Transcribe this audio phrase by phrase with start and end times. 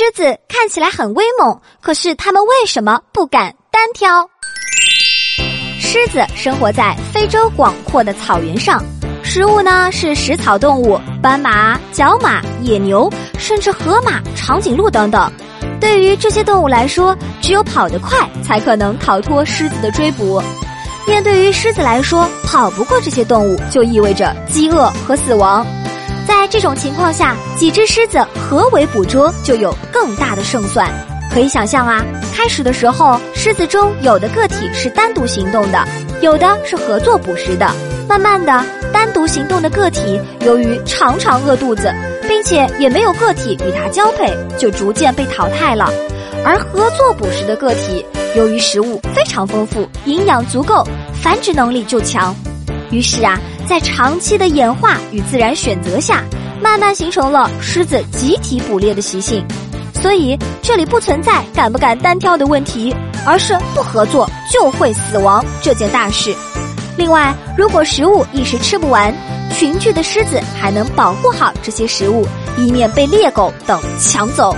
[0.00, 4.26] 狮子看起来很威猛，可是它们为什么不敢单挑？
[5.78, 8.82] 狮子生活在非洲广阔的草原上，
[9.22, 15.30] 食物呢是食草动物，斑马、角马、野牛，甚至河马、长颈鹿等等。
[15.78, 20.42] 对于这些动物来说，只有跑得快才可能逃脱狮子的追捕。
[21.06, 25.66] 面对于狮子来说，跑不过这些动物，就意味着饥饿和死亡。
[26.30, 30.88] 在这种情况下，几只狮子合围捕捉就有更大的胜算。
[31.28, 35.84] 可以想象啊，开始的时候，狮子中有的个体是单独行动的，
[36.22, 37.68] 有的是合作捕食的。
[38.08, 41.92] 慢慢的，单独行动的个体由于常常饿肚子，
[42.28, 45.92] 并且也没有个体与它交配，就逐渐被淘汰了。
[46.44, 50.86] 而合作捕食的个体，由于食物非常丰富，营养足够，
[51.20, 52.32] 繁殖能力就强。
[52.92, 53.36] 于是啊，
[53.70, 56.24] 在长期的演化与自然选择下，
[56.60, 59.46] 慢慢形成了狮子集体捕猎的习性。
[59.94, 62.92] 所以这里不存在敢不敢单挑的问题，
[63.24, 66.34] 而是不合作就会死亡这件大事。
[66.96, 69.14] 另外，如果食物一时吃不完，
[69.56, 72.26] 群聚的狮子还能保护好这些食物，
[72.58, 74.52] 以免被猎狗等抢走。